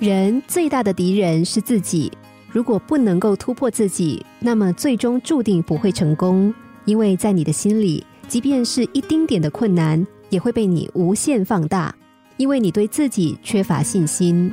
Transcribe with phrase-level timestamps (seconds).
[0.00, 2.10] 人最大的敌人是自己。
[2.50, 6.52] 如果不能够突破自己，那么最终注定不会成功。
[6.86, 11.94] 因为在你的心里，即便是一丁点的困难，也会被你无限放大。
[12.38, 14.50] 因为你对自己缺乏信心。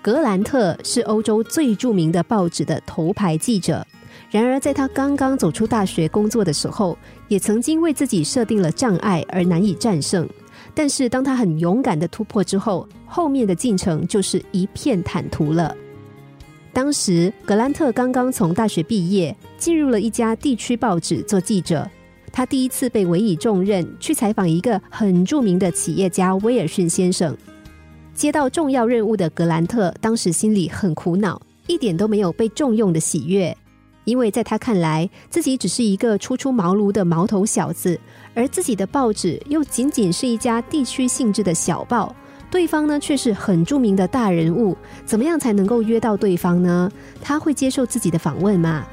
[0.00, 3.86] 格兰特是欧洲最著名的报纸的头牌记者，
[4.30, 6.96] 然而在他刚刚走出大学工作的时候，
[7.28, 10.26] 也曾经为自己设定了障碍而难以战胜。
[10.74, 15.76] 但是当他很勇敢的突破之后，后面的进程就是一片坦途了。
[16.72, 21.86] 当时格兰特刚刚从大学毕业，进入了一家地区报纸做记者。
[22.32, 27.36] 他第一次被委以重任，去采访一个很著名的企业家威尔逊先生。
[28.14, 33.54] 接到重要任务的格兰特，当时心里很苦恼，一点都没有被重用的喜悦。
[34.04, 37.98] 因为在他看来，自己只是一个初出茅庐的毛头小子，
[38.34, 42.14] 而自己的报纸又仅仅是一家地区性质的小报。
[42.50, 44.76] 对方呢，却是很著名的大人物，
[45.06, 46.90] 怎么样才能够约到对方呢？
[47.22, 48.84] 他会接受自己的访问吗？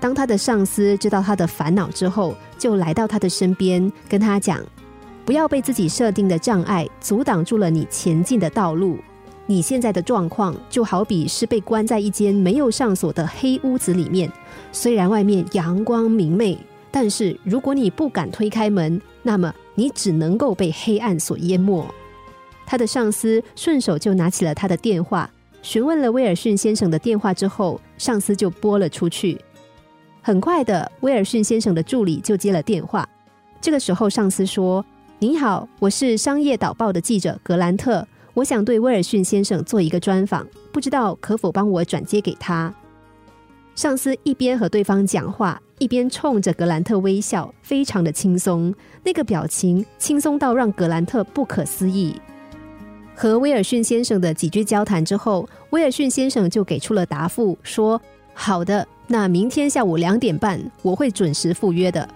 [0.00, 4.60] 当他的上司知道他的烦恼之后，就来到他的身边，跟他讲
[5.26, 8.98] ：“不要被自己设定的障碍阻挡住了你前进的道路。
[9.46, 14.30] 你现在的状况就好比是被关在一间没有上锁的黑屋子里面，
[14.72, 16.58] 虽然外面阳光明媚，
[16.90, 21.86] 但是如果你不敢推开门，那么你只能够被黑暗所淹没。”
[22.66, 29.38] 他的上司顺手就拿起了他的电话，询问了威尔逊先生的电话之后，上司就拨了出去。
[30.22, 33.06] 很快的，威尔逊先生的助理就接了电话。
[33.60, 34.82] 这个时候，上司说
[35.20, 42.74] ：“您好，我是商业导报的记者格兰特，我想对威尔逊先生做一个专访，不知道可否帮我转接给他？”
[43.74, 52.14] 上司一边和对方讲话，一边冲着格兰特微笑，非常的轻松，那个表情轻松到让格兰特不可思议。
[53.16, 58.00] 和威尔逊先生的几句交谈之后，威尔逊先生就给出了答复，说
[58.32, 62.08] ：“好的，那明天下午两点半我会准时赴约的。”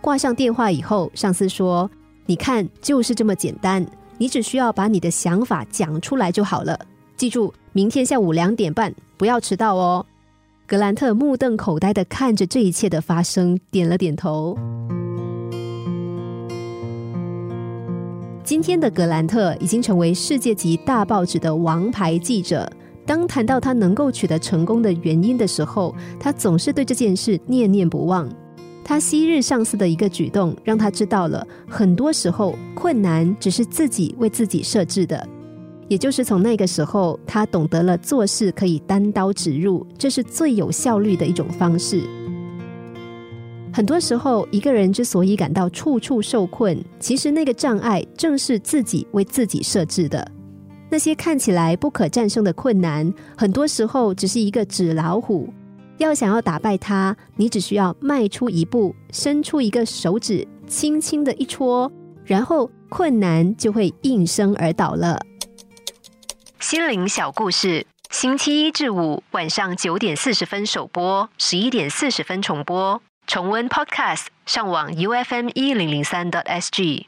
[0.00, 1.90] 挂上电话以后，上司说
[2.24, 3.86] ：“你看，就是这么简单，
[4.22, 6.78] 你只需要把你的想法讲出来就好了。
[7.16, 10.06] 记住，明天下午两点半不要迟到哦。”
[10.64, 14.56] 格兰特目瞪口呆的看着这一切的发生，点了点头。
[18.44, 22.70] 今天的格兰特已经成为世界级大报纸的王牌记者。
[23.04, 28.32] 当谈到他能够取得成功的原因的时候，他总是对这件事念念不忘。
[28.84, 35.28] 他昔日上司的一个举动，让他知道了很多时候困难只是自己为自己设置的。
[35.88, 42.02] 也就是从那个时候，他懂得了做事可以单刀直入，这是最有效率的一种方式。
[43.74, 50.26] 很多时候，一个人之所以感到处处受困，其实那个障碍正是自己为自己设置的。
[50.90, 55.52] 那些看起来不可战胜的困难，很多时候只是一个纸老虎。
[55.98, 61.90] 要想要打败它，你只需要迈出一步，伸出一个手指，轻轻的一戳，
[62.24, 65.20] 然后困难就会应声而倒了。
[66.58, 73.00] 心灵小故事，星期一至五晚上九点四十分首播，十一点四十分重播。
[73.26, 77.06] 重温 Podcast，上网 U F M 一零零三 t S G。